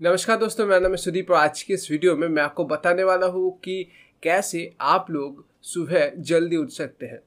[0.00, 3.04] नमस्कार दोस्तों, मेरा नाम है सुदीप और आज की इस वीडियो में मैं आपको बताने
[3.04, 3.82] वाला हूँ कि
[4.22, 7.20] कैसे आप लोग सुबह जल्दी उठ सकते हैं।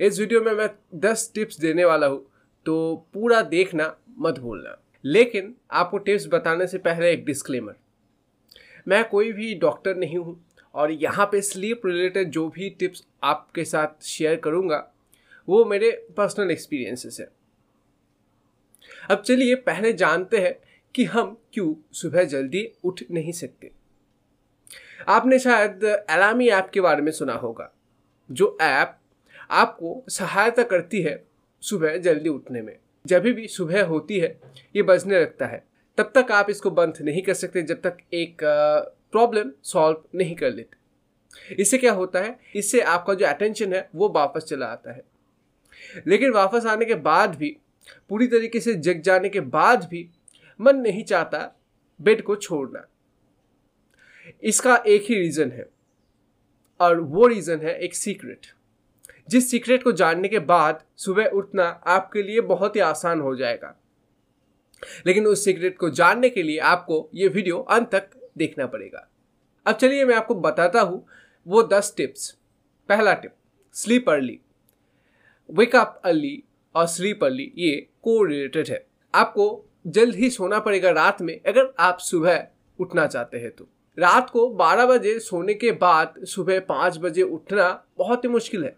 [0.00, 0.68] इस वीडियो में मैं
[1.00, 2.20] 10 टिप्स देने वाला हूँ
[2.66, 7.74] तो पूरा देखना मत भूलना। लेकिन आपको टिप्स बताने से पहले एक डिस्क्लेमर
[8.86, 10.38] मैं कोई भी डॉक्टर नहीं हूँ
[10.74, 14.78] और यहाँ पे स्लीप रिलेटेड जो भी टिप्स आपके साथ शेयर करूँगा,
[15.48, 17.28] वो मेरे पर्सनल एक्सपीरियंसेस है।
[19.10, 20.54] अब चलिए, पहले जानते हैं
[20.96, 23.70] कि हम क्यों सुबह जल्दी उठ नहीं सकते?
[25.08, 27.72] आपने शायद अलामी ऐप के बारे में सुना होगा,
[28.30, 28.98] जो ऐप
[29.50, 31.24] आपको सहायता करती है
[31.62, 34.40] सुबह जल्दी उठने में। जब भी सुबह होती है,
[34.76, 35.64] ये बजने लगता है।
[35.98, 38.36] तब तक आप इसको बंद नहीं कर सकते, जब तक एक
[39.12, 42.38] प्रॉब्लम सॉल्व नहीं कर लेते। इससे क्या होता है?
[42.56, 45.02] इससे आपका जो अटेंशन है, वो वापस चला आता है।
[46.06, 47.56] लेकिन वापस आने के बाद भी,
[48.08, 50.10] पूरी तरीके से जग जाने के बाद भी
[50.60, 51.38] मन नहीं चाहता
[52.00, 52.86] बेड को छोड़ना।
[54.42, 55.68] इसका एक ही रीज़न है,
[56.80, 58.46] और वो रीज़न है एक सीक्रेट
[59.28, 63.74] जिस सीक्रेट को जानने के बाद सुबह उठना आपके लिए बहुत ही आसान हो जाएगा।
[65.06, 69.06] लेकिन उस सीक्रेट को जानने के लिए आपको ये वीडियो अंत तक देखना पड़ेगा।
[69.66, 71.06] अब चलिए मैं आपको बताता हूँ
[71.46, 72.30] वो दस टिप्स
[72.88, 73.34] पहला tip
[73.74, 74.38] sleep early
[75.48, 76.42] wake up early
[76.74, 79.48] और स्लीप अर्ली ये को रिलेटेड है। आपको
[79.86, 82.46] जल्द ही सोना पड़ेगा रात में, अगर आप सुबह
[82.80, 87.84] उठना चाहते हैं तो। रात को 12 बजे सोने के बाद सुबह पाँच बजे उठना
[87.98, 88.76] बहुत ही मुश्किल है।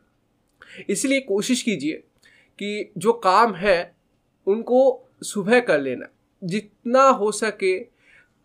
[0.88, 1.92] इसलिए कोशिश कीजिए
[2.58, 3.96] कि जो काम है,
[4.46, 6.06] उनको सुबह कर लेना।
[6.44, 7.78] जितना हो सके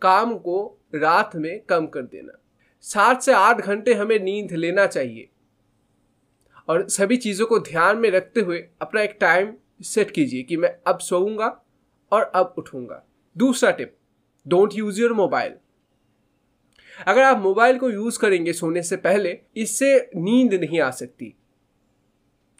[0.02, 2.39] काम को रात में कम कर देना।
[2.81, 5.30] सात से आठ घंटे हमें नींद लेना चाहिए।
[6.67, 10.78] और सभी चीज़ों को ध्यान में रखते हुए अपना एक टाइम सेट कीजिए कि मैं
[10.88, 11.59] अब सोऊँगा
[12.14, 13.03] और अब उठूँगा।
[13.38, 13.95] दूसरा tip
[14.47, 15.53] don't use your mobile
[17.08, 21.34] अगर आप मोबाइल को यूज़ करेंगे सोने से पहले, इससे नींद नहीं आ सकती।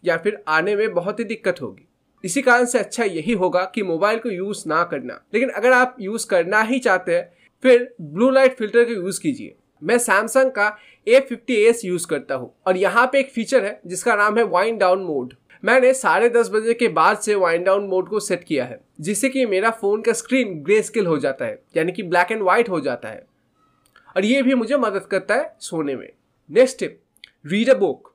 [0.06, 1.88] या फिर आने में बहुत ही दिक्कत होगी।
[2.24, 5.98] इसी कारण से अच्छा यही होगा कि मोबाइल को यूज़ ना करना। लेकिन अगर आप
[6.00, 10.78] यूज़ करना ही चाहते हैं, फिर ब्लू लाइट फ़िल्टर का यूज़ कीजिए। मैं सैमसंग का
[11.08, 14.44] ए फिफ्टी एस यूज़ करता हूँ। और यहाँ पे एक फीचर है, जिसका नाम है
[14.44, 18.44] वाइंड डाउन मोड मैंने साढ़े दस बजे के बाद से वाइंड डाउन मोड को सेट
[18.44, 22.04] किया है, जिससे कि मेरा फ़ोन का स्क्रीन ग्रे स्किल हो जाता है, यानी कि
[22.04, 23.26] ब्लैक एंड व्हाइट हो जाता है।
[24.16, 26.10] और ये भी मुझे मदद करता है सोने में।
[26.50, 27.00] Next tip
[27.46, 28.12] read a book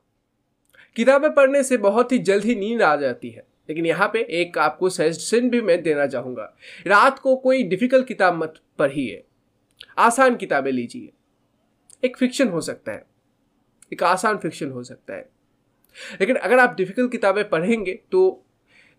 [0.95, 4.57] किताबें पढ़ने से बहुत ही जल्द ही नींद आ जाती है, लेकिन यहाँ पे एक
[4.57, 6.53] आपको सजेशन भी मैं देना चाहूँगा।
[6.87, 9.23] रात को कोई डिफ़िकल्ट किताब मत पढ़िए।
[9.97, 11.09] आसान किताबें लीजिए।
[12.03, 13.05] एक फिक्शन हो सकता है।
[13.93, 15.29] एक आसान फिक्शन हो सकता है।
[16.21, 18.21] लेकिन अगर आप डिफ़िकल्ट किताबें पढ़ेंगे तो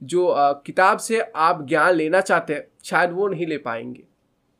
[0.02, 0.34] जो
[0.66, 4.02] किताब से आप ज्ञान लेना चाहते हैं शायद वो नहीं ले पाएँगे।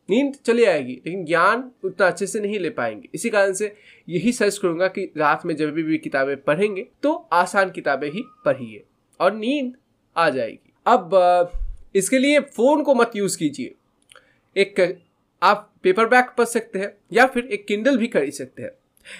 [0.09, 3.75] नींद चली आएगी लेकिन ज्ञान उतना अच्छे से नहीं ले पाएँगे। इसी कारण से
[4.09, 8.23] यही सर्च करूँगा कि रात में जब भी, भी किताबें पढ़ेंगे तो आसान किताबें ही
[8.45, 8.83] पढ़िए
[9.21, 9.73] और नींद
[10.17, 11.53] आ जाएगी। अब
[11.95, 13.75] इसके लिए फ़ोन को मत यूज़ कीजिए।
[14.57, 14.99] एक
[15.43, 18.71] आप पेपर बैक पढ़ सकते हैं या फिर एक किंडल भी खरीद सकते हैं।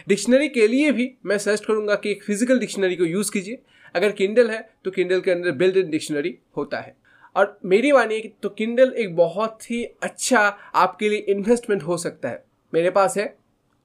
[0.09, 3.59] डिक्शनरी के लिए भी मैं सजेस्ट करूँगा कि एक फ़िज़िकल डिक्शनरी को यूज़ कीजिए।
[3.95, 6.95] अगर किंडल है तो किंडल के अंदर बिल्ड इन डिक्शनरी होता है।
[7.37, 10.41] और मेरी मानिए तो किंडल एक बहुत ही अच्छा
[10.77, 13.35] आपके लिए इन्वेस्टमेंट हो सकता है। मेरे पास है,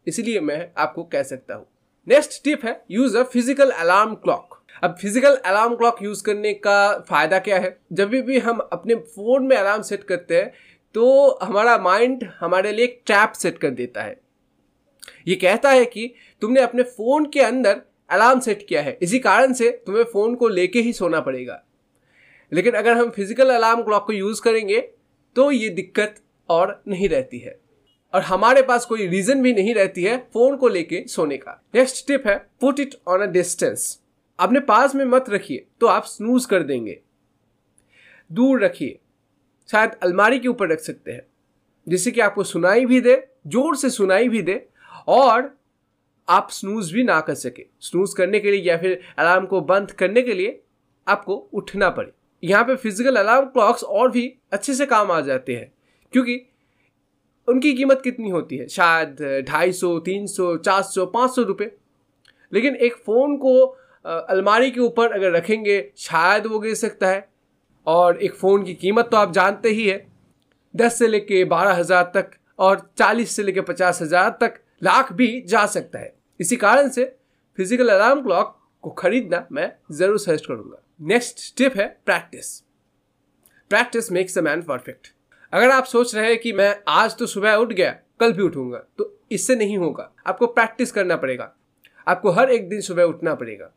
[0.08, 1.66] इसलिए मैं आपको कह सकता हूँ।
[2.08, 4.54] नेक्स्ट टिप है use a physical alarm clock
[4.84, 7.78] अब फ़िज़िकल अलार्म क्लॉक यूज़ करने का फ़ायदा क्या है?
[7.94, 10.52] जब भी हम अपने फ़ोन में अलार्म सेट करते हैं
[10.96, 14.20] तो हमारा माइंड हमारे लिए एक ट्रैप सेट कर देता है।
[15.28, 19.54] ये कहता है कि तुमने अपने फ़ोन के अंदर अलार्म सेट किया है। इसी कारण
[19.54, 21.62] से तुम्हें फ़ोन को लेके ही सोना पड़ेगा।
[22.52, 24.80] लेकिन अगर हम फ़िज़िकल अलार्म क्लॉक को यूज़ करेंगे
[25.36, 27.58] तो ये दिक्कत और नहीं रहती है।
[28.14, 32.08] और हमारे पास कोई रीजन भी नहीं रहती है फ़ोन को लेके सोने का। नेक्स्ट
[32.08, 34.00] टिप है put it on a distance
[34.40, 36.98] अपने पास में मत रखिए तो आप स्नूज कर देंगे।
[38.30, 38.98] दूर रखिए।
[39.70, 41.22] शायद अलमारी के ऊपर रख सकते हैं,
[41.88, 43.16] जिससे कि आपको सुनाई भी दे,
[43.48, 44.66] ज़ोर से सुनाई भी दे
[45.08, 45.54] और
[46.28, 49.92] आप स्नूज भी ना कर सके। स्नूज करने के लिए या फिर अलार्म को बंद
[49.94, 50.60] करने के लिए
[51.08, 52.12] आपको उठना पड़े।
[52.44, 55.72] यहाँ पे फ़िज़िकल अलार्म क्लॉक्स और भी अच्छे से काम आ जाते हैं,
[56.14, 56.42] क्योंकि
[57.48, 58.68] उनकी कीमत कितनी होती है?
[58.68, 61.72] शायद ढाई सौ, तीन सौ, चार सौ, पाँच सौ रुपये।
[62.52, 63.64] लेकिन एक फ़ोन को
[64.06, 67.28] अलमारी के ऊपर अगर रखेंगे, शायद वो गिर सकता है।
[67.88, 70.06] और एक फ़ोन की कीमत तो आप जानते ही है,
[70.74, 75.42] दस से लेके बारह हज़ार तक और चालीस से लेके पचास हज़ार तक लाख भी
[75.48, 77.06] जा सकता है। इसी कारण से
[77.58, 82.60] फ़िज़िकल अलार्म क्लॉक को खरीदना मैं ज़रूर सजेस्ट करूँगा। नेक्स्ट टिप है practice
[83.72, 85.14] practice makes a man perfect
[85.54, 88.78] अगर आप सोच रहे हैं कि मैं आज तो सुबह उठ गया, कल भी उठूँगा
[88.98, 91.52] तो इससे नहीं होगा। आपको प्रैक्टिस करना पड़ेगा।
[92.08, 93.72] आपको हर एक दिन सुबह उठना पड़ेगा।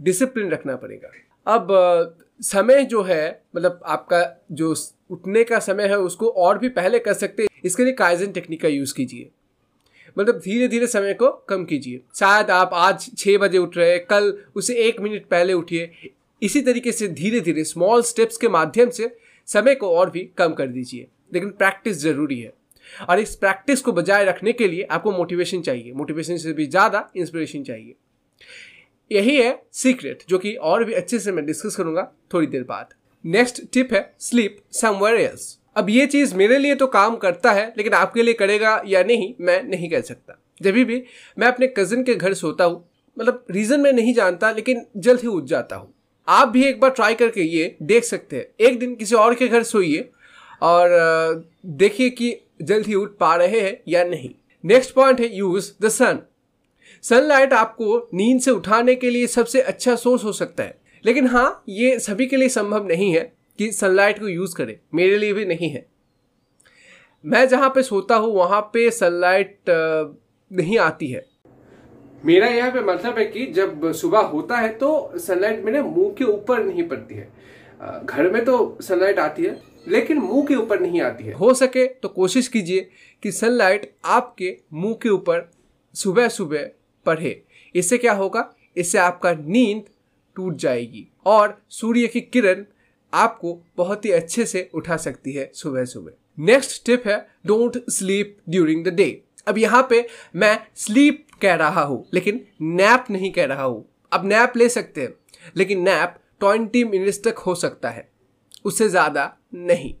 [0.00, 1.10] डिसिप्लिन रखना पड़ेगा।
[1.46, 1.68] अब
[2.40, 4.74] समय जो है मतलब आपका जो
[5.10, 8.62] उठने का समय है, उसको और भी पहले कर सकते हैं। इसके लिए काइजन टेक्निक
[8.62, 9.30] का यूज़ कीजिए।
[10.16, 14.04] मतलब धीरे धीरे समय को कम कीजिए। शायद आप आज छः बजे उठ रहे हैं,
[14.06, 15.90] कल उसे एक मिनट पहले उठिए।
[16.42, 19.10] इसी तरीके से धीरे धीरे स्मॉल स्टेप्स के माध्यम से
[19.48, 22.52] समय को और भी कम कर दीजिए। लेकिन प्रैक्टिस ज़रूरी है।
[23.08, 27.08] और इस प्रैक्टिस को बजाय रखने के लिए आपको मोटिवेशन चाहिए। मोटिवेशन से भी ज़्यादा
[27.16, 27.94] इंस्पिरेशन चाहिए।
[29.10, 32.94] यही है सीक्रेट जो कि और भी अच्छे से मैं डिस्कस करूँगा थोड़ी देर बाद।
[33.24, 37.72] नेक्स्ट टिप है स्लीप समवेयर एल्स अब ये चीज़ मेरे लिए तो काम करता है,
[37.76, 41.02] लेकिन आपके लिए करेगा या नहीं, मैं नहीं कह सकता। जब भी
[41.38, 42.84] मैं अपने कज़न के घर सोता हूँ
[43.16, 45.92] मतलब रीज़न मैं नहीं जानता, लेकिन जल्द ही उठ जाता हूँ।
[46.28, 49.48] आप भी एक बार ट्राई करके ये देख सकते हैं। एक दिन किसी और के
[49.48, 50.08] घर सोइए
[50.62, 54.30] और देखिए कि जल्द ही उठ पा रहे हैं या नहीं।
[54.64, 56.18] नेक्स्ट पॉइंट है यूज़ द सन
[57.04, 61.62] सनलाइट आपको नींद से उठाने के लिए सबसे अच्छा सोर्स हो सकता है। लेकिन हाँ
[61.68, 65.44] ये सभी के लिए संभव नहीं है। कि सनलाइट को यूज़ करें। मेरे लिए भी
[65.44, 65.86] नहीं है।
[67.24, 71.24] मैं जहाँ पे सोता हूँ वहाँ पे सनलाइट नहीं आती है।
[72.24, 76.24] मेरा यहाँ पे मतलब है कि जब सुबह होता है तो सनलाइट मेरे मुँह के
[76.24, 77.28] ऊपर नहीं पड़ती है।
[78.04, 81.86] घर में तो सनलाइट आती है लेकिन मुँह के ऊपर नहीं आती है। हो सके
[81.86, 82.88] तो कोशिश कीजिए
[83.22, 85.50] कि सनलाइट आपके मुँह के ऊपर
[85.94, 86.70] सुबह सुबह
[87.06, 87.42] पढ़े।
[87.74, 88.52] इससे क्या होगा?
[88.76, 89.82] इससे आपका नींद
[90.36, 92.64] टूट जाएगी और सूर्य की किरण
[93.12, 97.16] आपको बहुत ही अच्छे से उठा सकती है सुबह सुबह। नेक्स्ट टिप है
[97.46, 100.06] don't sleep during the day अब यहाँ पे
[100.36, 105.00] मैं स्लीप कह रहा हूँ, लेकिन नैप नहीं कह रहा हूँ। अब नैप ले सकते
[105.00, 105.14] हैं,
[105.56, 108.08] लेकिन नैप ट्वेंटी मिनट्स तक हो सकता है।
[108.64, 109.24] उससे ज़्यादा
[109.54, 109.92] नहीं।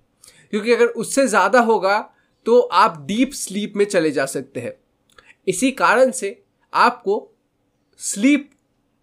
[0.52, 1.98] क्योंकि अगर उससे ज़्यादा होगा
[2.46, 4.72] तो आप डीप स्लीप में चले जा सकते हैं।
[5.46, 6.42] इसी कारण से
[6.72, 7.28] आपको
[8.00, 8.48] स्लीप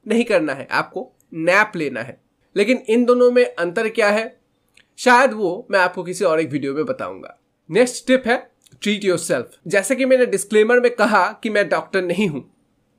[0.05, 2.19] नहीं करना है, आपको नैप लेना है।
[2.55, 4.39] लेकिन इन दोनों में अंतर क्या है?
[4.99, 7.35] शायद वो मैं आपको किसी और एक वीडियो में बताऊँगा।
[7.69, 8.37] नेक्स्ट टिप है
[8.81, 12.43] ट्रीट योर सेल्फ जैसे कि मैंने डिस्क्लेमर में कहा कि मैं डॉक्टर नहीं हूँ,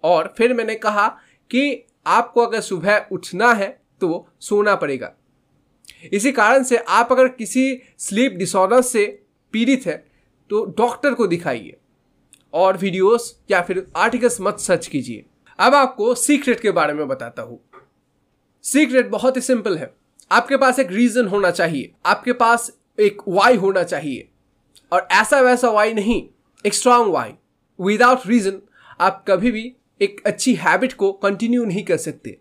[0.05, 1.07] और फिर मैंने कहा
[1.51, 3.69] कि आपको अगर सुबह उठना है
[4.01, 5.13] तो सोना पड़ेगा।
[6.13, 9.07] इसी कारण से आप अगर किसी स्लीप डिसऑर्डर से
[9.55, 9.97] पीड़ित है
[10.51, 11.77] तो डॉक्टर को दिखाइए,
[12.55, 15.25] और वीडियोस या फिर आर्टिकल्स मत सर्च कीजिए।
[15.59, 17.61] अब आपको सीक्रेट के बारे में बताता हूँ।
[18.65, 19.93] सीक्रेट बहुत ही सिंपल है।
[20.31, 24.29] आपके पास एक रीजन होना चाहिए। आपके पास एक वाई होना चाहिए।
[24.93, 26.23] और ऐसा वैसा वाई नहीं,
[26.65, 27.35] एक स्ट्रांग वाई
[27.79, 28.61] विदाउट रीजन
[29.01, 32.37] आप कभी भी एक अच्छी हैबिट को कंटिन्यू नहीं कर सकते।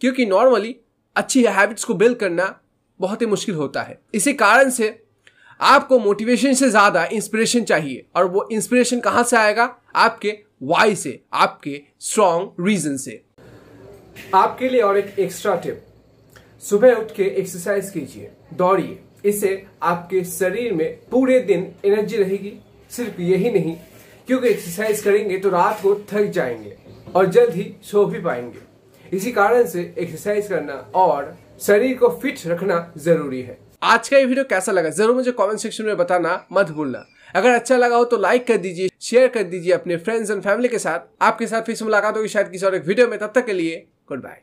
[0.00, 0.74] क्योंकि नॉर्मली
[1.16, 2.60] अच्छी हैबिट्स को बिल्ड करना
[3.00, 4.88] बहुत ही मुश्किल होता है। इसी कारण से
[5.60, 9.74] आपको मोटिवेशन से ज़्यादा इंस्पिरेशन चाहिए। और वो इंस्पिरेशन कहाँ से आएगा?
[9.96, 13.22] आपके वाई से, आपके स्ट्रांग रीजन से।
[14.34, 15.82] आपके लिए और एक एक्स्ट्रा टिप
[16.62, 22.52] सुबह उठ के एक्सरसाइज कीजिए, दौड़िए। इससे आपके शरीर में पूरे दिन एनर्जी रहेगी।
[22.90, 23.76] सिर्फ़ यही नहीं,
[24.28, 26.76] क्योंकि एक्सरसाइज करेंगे तो रात को थक जाएँगे
[27.14, 32.46] और जल्द ही सो भी पाएँगे। इसी कारण से एक्सरसाइज करना और शरीर को फिट
[32.46, 36.44] रखना ज़रूरी है। आज का ये वीडियो कैसा लगा, ज़रूर मुझे कमेंट सेक्शन में बताना
[36.52, 40.30] मत भूलना। अगर अच्छा लगा हो तो लाइक कर दीजिए शेयर कर दीजिए अपने फ्रेंड्स
[40.30, 43.18] एंड फैमिली के साथ। आपके साथ फिर मुलाकात होगी शायद किसी और एक वीडियो में,
[43.18, 44.42] तब तक के लिए Goodbye.